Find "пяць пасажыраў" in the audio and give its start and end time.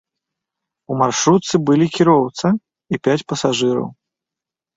3.05-3.87